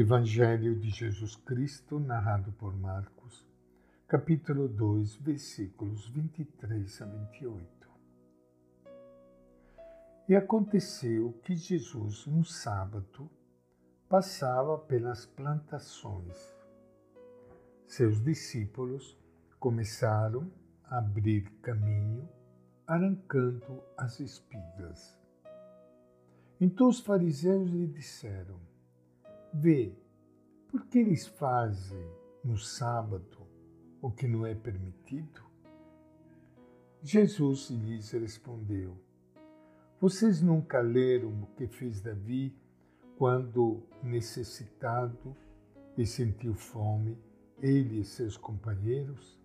Evangelho 0.00 0.78
de 0.78 0.90
Jesus 0.90 1.34
Cristo, 1.34 1.98
narrado 1.98 2.52
por 2.52 2.72
Marcos, 2.76 3.44
capítulo 4.06 4.68
2, 4.68 5.16
versículos 5.16 6.08
23 6.10 7.02
a 7.02 7.04
28. 7.04 7.88
E 10.28 10.36
aconteceu 10.36 11.32
que 11.42 11.56
Jesus, 11.56 12.26
no 12.26 12.44
sábado, 12.44 13.28
passava 14.08 14.78
pelas 14.78 15.26
plantações. 15.26 16.54
Seus 17.84 18.22
discípulos 18.22 19.18
começaram 19.58 20.48
a 20.84 20.98
abrir 20.98 21.50
caminho, 21.60 22.28
arrancando 22.86 23.82
as 23.96 24.20
espigas. 24.20 25.18
Então 26.60 26.86
os 26.86 27.00
fariseus 27.00 27.68
lhe 27.68 27.88
disseram: 27.88 28.67
Vê, 29.52 29.92
por 30.68 30.86
que 30.86 30.98
eles 30.98 31.26
fazem 31.26 32.06
no 32.44 32.58
sábado 32.58 33.38
o 34.00 34.10
que 34.10 34.28
não 34.28 34.44
é 34.44 34.54
permitido? 34.54 35.42
Jesus 37.02 37.70
lhes 37.70 38.10
respondeu: 38.10 38.96
Vocês 40.00 40.42
nunca 40.42 40.80
leram 40.80 41.42
o 41.42 41.46
que 41.56 41.66
fez 41.66 42.00
Davi 42.00 42.54
quando 43.16 43.82
necessitado 44.02 45.34
e 45.96 46.04
sentiu 46.04 46.54
fome, 46.54 47.18
ele 47.60 48.00
e 48.00 48.04
seus 48.04 48.36
companheiros? 48.36 49.38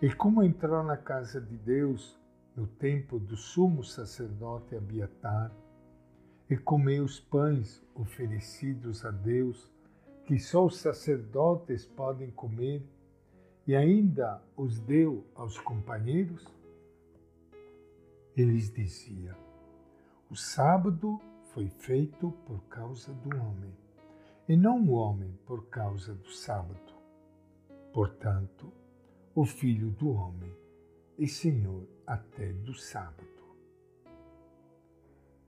E 0.00 0.12
como 0.14 0.42
entrou 0.42 0.82
na 0.82 0.96
casa 0.96 1.40
de 1.40 1.56
Deus 1.56 2.18
no 2.56 2.66
tempo 2.66 3.18
do 3.18 3.36
sumo 3.36 3.82
sacerdote 3.82 4.76
Abiatar 4.76 5.52
e 6.52 6.56
comeu 6.58 7.02
os 7.04 7.18
pães 7.18 7.82
oferecidos 7.94 9.06
a 9.06 9.10
Deus, 9.10 9.72
que 10.26 10.38
só 10.38 10.66
os 10.66 10.76
sacerdotes 10.76 11.86
podem 11.86 12.30
comer, 12.30 12.86
e 13.66 13.74
ainda 13.74 14.42
os 14.54 14.78
deu 14.78 15.26
aos 15.34 15.56
companheiros? 15.56 16.46
Eles 18.36 18.70
dizia: 18.70 19.34
O 20.28 20.36
sábado 20.36 21.18
foi 21.54 21.70
feito 21.70 22.30
por 22.44 22.62
causa 22.64 23.14
do 23.14 23.34
homem, 23.34 23.74
e 24.46 24.54
não 24.54 24.84
o 24.84 24.90
homem 24.90 25.32
por 25.46 25.70
causa 25.70 26.12
do 26.14 26.30
sábado. 26.30 26.92
Portanto, 27.94 28.70
o 29.34 29.46
Filho 29.46 29.90
do 29.92 30.10
homem 30.10 30.54
é 31.18 31.26
Senhor 31.26 31.88
até 32.06 32.52
do 32.52 32.74
sábado. 32.74 33.31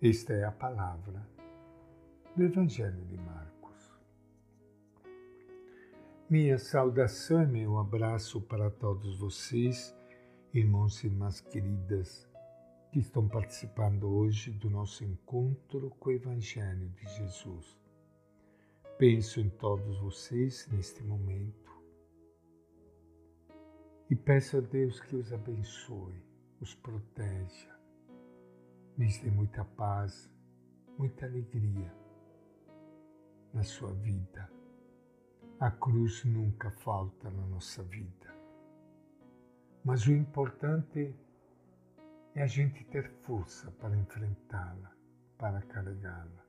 Esta 0.00 0.32
é 0.32 0.44
a 0.44 0.52
palavra 0.52 1.28
do 2.36 2.44
Evangelho 2.44 3.04
de 3.06 3.16
Marcos. 3.16 3.98
Minha 6.30 6.56
saudação 6.56 7.42
e 7.42 7.46
meu 7.48 7.78
abraço 7.78 8.40
para 8.40 8.70
todos 8.70 9.18
vocês, 9.18 9.92
irmãos 10.54 11.02
e 11.02 11.08
irmãs 11.08 11.40
queridas, 11.40 12.30
que 12.92 13.00
estão 13.00 13.26
participando 13.26 14.04
hoje 14.08 14.52
do 14.52 14.70
nosso 14.70 15.02
encontro 15.02 15.90
com 15.98 16.10
o 16.10 16.12
Evangelho 16.12 16.90
de 16.90 17.04
Jesus. 17.16 17.76
Penso 18.98 19.40
em 19.40 19.48
todos 19.48 19.98
vocês 19.98 20.68
neste 20.70 21.02
momento 21.02 21.72
e 24.08 24.14
peço 24.14 24.58
a 24.58 24.60
Deus 24.60 25.00
que 25.00 25.16
os 25.16 25.32
abençoe, 25.32 26.22
os 26.60 26.72
proteja, 26.72 27.77
dê 28.98 29.30
muita 29.30 29.64
paz, 29.64 30.28
muita 30.98 31.24
alegria 31.24 31.94
na 33.54 33.62
sua 33.62 33.92
vida. 33.94 34.50
A 35.60 35.70
cruz 35.70 36.24
nunca 36.24 36.70
falta 36.70 37.30
na 37.30 37.46
nossa 37.46 37.82
vida. 37.84 38.34
Mas 39.84 40.04
o 40.06 40.12
importante 40.12 41.14
é 42.34 42.42
a 42.42 42.46
gente 42.46 42.84
ter 42.86 43.08
força 43.22 43.70
para 43.72 43.96
enfrentá-la, 43.96 44.92
para 45.38 45.62
carregá-la. 45.62 46.44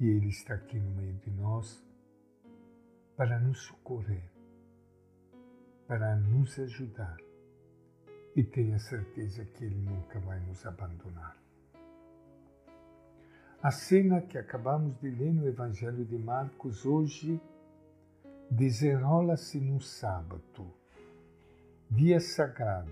E 0.00 0.06
Ele 0.06 0.28
está 0.28 0.54
aqui 0.54 0.78
no 0.78 0.90
meio 0.90 1.14
de 1.18 1.30
nós 1.30 1.86
para 3.16 3.38
nos 3.38 3.58
socorrer, 3.62 4.28
para 5.86 6.16
nos 6.16 6.58
ajudar 6.58 7.16
e 8.34 8.42
tenha 8.42 8.78
certeza 8.78 9.44
que 9.44 9.64
Ele 9.64 9.76
nunca 9.76 10.18
vai 10.20 10.40
nos 10.40 10.64
abandonar. 10.64 11.36
A 13.62 13.70
cena 13.70 14.20
que 14.20 14.38
acabamos 14.38 14.98
de 15.00 15.10
ler 15.10 15.32
no 15.32 15.46
Evangelho 15.46 16.04
de 16.04 16.18
Marcos 16.18 16.84
hoje 16.84 17.40
desenrola-se 18.50 19.60
no 19.60 19.80
sábado, 19.80 20.72
dia 21.88 22.18
sagrado, 22.18 22.90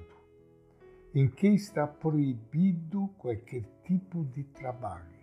em 1.15 1.29
que 1.29 1.49
está 1.49 1.87
proibido 1.87 3.09
qualquer 3.19 3.65
tipo 3.85 4.25
de 4.27 4.45
trabalho. 4.45 5.19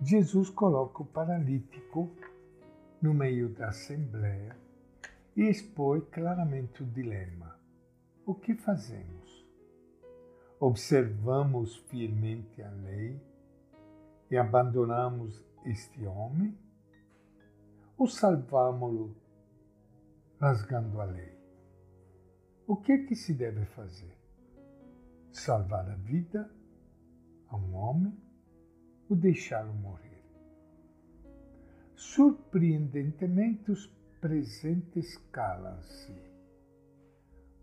Jesus 0.00 0.50
coloca 0.50 1.02
o 1.02 1.06
paralítico 1.06 2.10
no 3.00 3.12
meio 3.12 3.48
da 3.48 3.68
assembleia 3.68 4.56
e 5.34 5.48
expõe 5.48 6.00
claramente 6.02 6.82
o 6.82 6.86
dilema 6.86 7.61
o 8.26 8.34
que 8.34 8.54
fazemos? 8.54 9.46
Observamos 10.60 11.76
fielmente 11.88 12.62
a 12.62 12.70
lei 12.70 13.20
e 14.30 14.36
abandonamos 14.36 15.44
este 15.64 16.06
homem? 16.06 16.56
Ou 17.98 18.06
salvamo-lo 18.06 19.16
rasgando 20.38 21.00
a 21.00 21.04
lei? 21.04 21.36
O 22.66 22.76
que 22.76 22.92
é 22.92 22.98
que 22.98 23.16
se 23.16 23.34
deve 23.34 23.64
fazer? 23.66 24.16
Salvar 25.32 25.90
a 25.90 25.96
vida 25.96 26.48
a 27.48 27.56
um 27.56 27.74
homem 27.74 28.16
ou 29.08 29.16
deixá-lo 29.16 29.74
morrer? 29.74 30.22
Surpreendentemente, 31.96 33.70
os 33.70 33.86
presentes 34.20 35.16
calam-se 35.32 36.31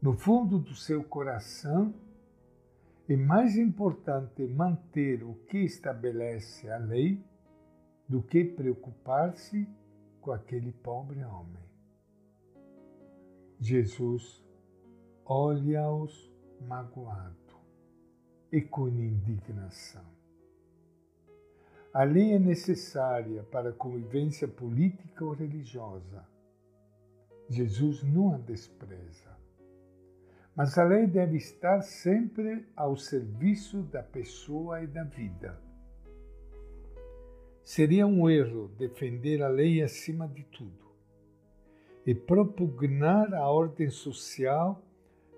no 0.02 0.14
fundo 0.14 0.60
do 0.60 0.74
seu 0.74 1.04
coração, 1.04 1.94
é 3.08 3.18
mais 3.18 3.58
importante 3.58 4.46
manter 4.48 5.24
o 5.24 5.34
que 5.48 5.58
estabelece 5.58 6.70
a 6.70 6.78
lei 6.78 7.24
do 8.08 8.22
que 8.22 8.46
preocupar-se 8.46 9.68
com 10.22 10.32
aquele 10.32 10.72
pobre 10.72 11.24
homem. 11.24 11.64
Jesus 13.60 14.46
olha-os 15.26 16.32
magoado 16.62 17.36
e 18.52 18.62
com 18.62 18.88
indignação. 18.88 20.06
A 21.94 22.04
lei 22.04 22.34
é 22.34 22.40
necessária 22.40 23.44
para 23.44 23.70
a 23.70 23.74
convivência 23.74 24.48
política 24.48 25.26
ou 25.26 25.34
religiosa. 25.34 26.26
Jesus 27.50 28.04
não 28.04 28.34
a 28.36 28.38
despreza. 28.38 29.30
Mas 30.60 30.78
a 30.78 30.84
lei 30.84 31.08
deve 31.08 31.38
estar 31.38 31.82
sempre 31.82 32.68
ao 32.76 32.98
serviço 32.98 33.82
da 33.82 34.04
pessoa 34.04 34.84
e 34.84 34.88
da 34.88 35.06
vida. 35.06 35.58
Seria 37.64 38.06
um 38.06 38.30
erro 38.30 38.68
defender 38.78 39.42
a 39.42 39.48
lei 39.48 39.82
acima 39.82 40.28
de 40.28 40.44
tudo 40.44 40.92
e 42.06 42.14
propugnar 42.14 43.34
a 43.34 43.48
ordem 43.50 43.90
social 43.90 44.84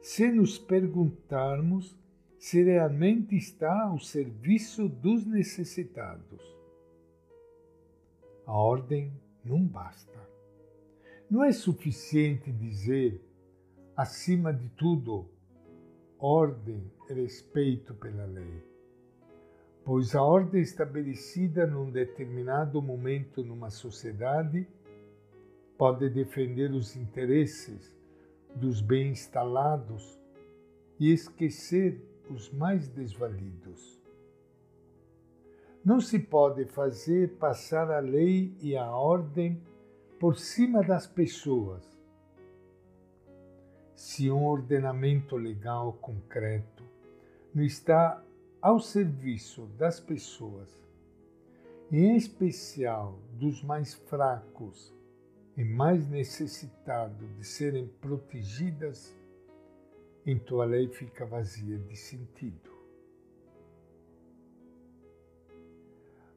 sem 0.01 0.33
nos 0.33 0.57
perguntarmos 0.57 1.95
se 2.39 2.63
realmente 2.63 3.35
está 3.35 3.89
ao 3.89 3.99
serviço 3.99 4.89
dos 4.89 5.23
necessitados. 5.23 6.41
A 8.43 8.57
ordem 8.57 9.13
não 9.45 9.63
basta. 9.63 10.19
Não 11.29 11.43
é 11.43 11.51
suficiente 11.51 12.51
dizer 12.51 13.21
acima 14.01 14.51
de 14.51 14.67
tudo, 14.69 15.29
ordem 16.17 16.91
e 17.07 17.13
respeito 17.13 17.93
pela 17.93 18.25
lei. 18.25 18.63
Pois 19.83 20.15
a 20.15 20.23
ordem 20.23 20.59
estabelecida 20.59 21.67
num 21.67 21.91
determinado 21.91 22.81
momento 22.81 23.43
numa 23.43 23.69
sociedade 23.69 24.67
pode 25.77 26.09
defender 26.09 26.71
os 26.71 26.95
interesses 26.95 27.95
dos 28.55 28.81
bem 28.81 29.11
instalados 29.11 30.19
e 30.99 31.11
esquecer 31.11 32.03
os 32.27 32.51
mais 32.51 32.87
desvalidos. 32.87 34.01
Não 35.85 36.01
se 36.01 36.17
pode 36.17 36.65
fazer 36.65 37.37
passar 37.37 37.91
a 37.91 37.99
lei 37.99 38.57
e 38.61 38.75
a 38.75 38.89
ordem 38.89 39.61
por 40.19 40.37
cima 40.37 40.81
das 40.81 41.05
pessoas, 41.05 42.00
se 44.01 44.31
um 44.31 44.47
ordenamento 44.47 45.37
legal 45.37 45.93
concreto 45.93 46.83
não 47.53 47.63
está 47.63 48.19
ao 48.59 48.79
serviço 48.79 49.67
das 49.77 49.99
pessoas 49.99 50.75
em 51.91 52.15
especial 52.15 53.19
dos 53.33 53.61
mais 53.63 53.93
fracos 53.93 54.91
e 55.55 55.63
mais 55.63 56.09
necessitados 56.09 57.31
de 57.37 57.45
serem 57.45 57.87
protegidas, 58.01 59.15
então 60.25 60.61
a 60.61 60.65
lei 60.65 60.87
fica 60.87 61.23
vazia 61.23 61.77
de 61.77 61.95
sentido. 61.95 62.71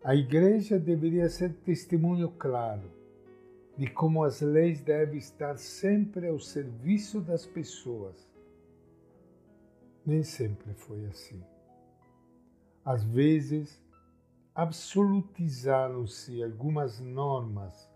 A 0.03 0.15
Igreja 0.15 0.79
deveria 0.79 1.31
ser 1.31 1.55
testemunho 1.65 2.29
claro 2.33 3.04
de 3.77 3.89
como 3.89 4.23
as 4.23 4.41
leis 4.41 4.81
devem 4.81 5.19
estar 5.19 5.59
sempre 5.59 6.29
ao 6.29 6.39
serviço 6.39 7.21
das 7.21 7.45
pessoas. 7.45 8.29
Nem 10.07 10.23
sempre 10.23 10.73
foi 10.75 11.05
assim. 11.07 11.43
Às 12.85 13.03
vezes, 13.03 13.83
absolutizaram-se 14.55 16.43
algumas 16.43 17.01
normas, 17.01 17.91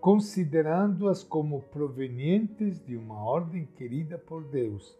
considerando-as 0.00 1.24
como 1.24 1.62
provenientes 1.62 2.78
de 2.84 2.96
uma 2.96 3.24
ordem 3.24 3.66
querida 3.66 4.18
por 4.18 4.44
Deus, 4.44 4.96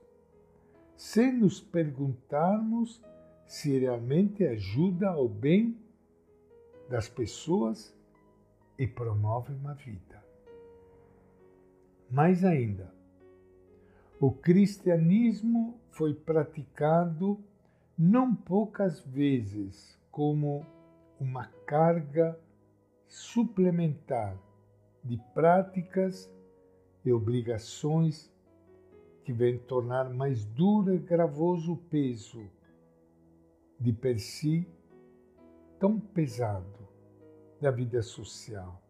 sem 0.96 1.32
nos 1.32 1.60
perguntarmos 1.60 3.00
se 3.46 3.78
realmente 3.78 4.44
ajuda 4.44 5.10
ao 5.10 5.28
bem 5.28 5.76
das 6.88 7.08
pessoas 7.08 7.94
e 8.82 8.86
promove 8.88 9.52
uma 9.52 9.74
vida. 9.74 10.20
Mais 12.10 12.44
ainda, 12.44 12.92
o 14.18 14.32
cristianismo 14.32 15.78
foi 15.90 16.12
praticado 16.12 17.38
não 17.96 18.34
poucas 18.34 18.98
vezes 18.98 19.96
como 20.10 20.66
uma 21.20 21.46
carga 21.64 22.36
suplementar 23.06 24.36
de 25.04 25.16
práticas 25.32 26.28
e 27.04 27.12
obrigações 27.12 28.34
que 29.22 29.32
vem 29.32 29.58
tornar 29.58 30.10
mais 30.10 30.44
duro 30.44 30.92
e 30.92 30.98
gravoso 30.98 31.74
o 31.74 31.76
peso 31.76 32.50
de 33.78 33.92
per 33.92 34.18
si 34.18 34.66
tão 35.78 36.00
pesado 36.00 36.81
da 37.62 37.70
vida 37.70 38.02
social, 38.02 38.82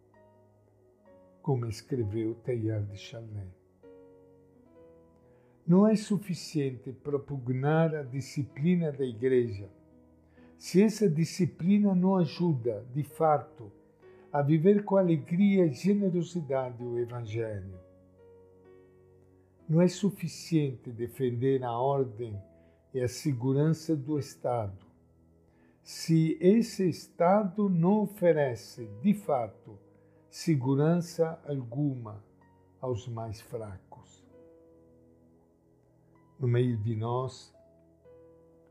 como 1.43 1.67
escreveu 1.67 2.35
Teilhard 2.37 2.91
de 2.91 2.97
Chardin. 2.97 3.51
Não 5.67 5.87
é 5.87 5.95
suficiente 5.95 6.91
propugnar 6.91 7.95
a 7.95 8.03
disciplina 8.03 8.91
da 8.91 9.05
Igreja 9.05 9.69
se 10.57 10.83
essa 10.83 11.07
disciplina 11.07 11.95
não 11.95 12.17
ajuda, 12.17 12.83
de 12.95 13.03
fato, 13.03 13.71
a 14.33 14.41
viver 14.41 14.85
com 14.85 14.97
alegria 14.97 15.67
e 15.67 15.73
generosidade 15.73 16.83
o 16.83 16.99
Evangelho. 16.99 17.79
Não 19.69 19.83
é 19.83 19.89
suficiente 19.89 20.91
defender 20.91 21.63
a 21.63 21.73
ordem 21.73 22.41
e 22.95 23.03
a 23.03 23.09
segurança 23.09 23.95
do 23.95 24.19
Estado 24.19 24.92
se 25.83 26.39
esse 26.41 26.89
Estado 26.89 27.69
não 27.69 28.03
oferece, 28.03 28.87
de 29.03 29.13
fato, 29.15 29.79
segurança 30.31 31.41
alguma 31.45 32.25
aos 32.81 33.09
mais 33.09 33.41
fracos. 33.41 34.25
No 36.39 36.47
meio 36.47 36.77
de 36.77 36.95
nós, 36.95 37.55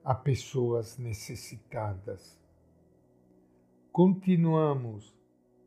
há 0.04 0.16
pessoas 0.16 0.98
necessitadas. 0.98 2.40
Continuamos 3.92 5.16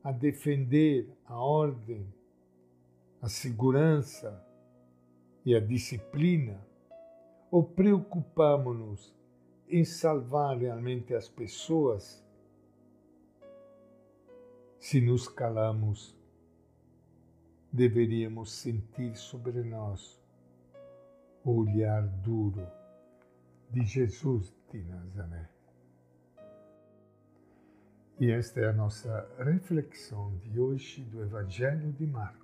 a 0.02 0.12
defender 0.12 1.08
a 1.26 1.36
ordem, 1.38 2.06
a 3.20 3.28
segurança 3.28 4.42
e 5.44 5.54
a 5.54 5.60
disciplina 5.60 6.60
ou 7.50 7.62
preocupamos-nos 7.62 9.14
em 9.76 9.84
salvar 9.84 10.56
realmente 10.56 11.12
as 11.14 11.28
pessoas 11.28 12.24
se 14.78 15.00
nos 15.00 15.26
calamos, 15.26 16.16
deveríamos 17.72 18.52
sentir 18.52 19.16
sobre 19.16 19.64
nós 19.64 20.22
o 21.42 21.56
olhar 21.56 22.06
duro 22.06 22.64
de 23.68 23.84
Jesus 23.84 24.54
de 24.70 24.80
Nazaré. 24.84 25.50
E 28.20 28.30
esta 28.30 28.60
é 28.60 28.68
a 28.68 28.72
nossa 28.72 29.28
reflexão 29.38 30.36
de 30.36 30.60
hoje 30.60 31.02
do 31.02 31.20
Evangelho 31.20 31.90
de 31.94 32.06
Marcos. 32.06 32.43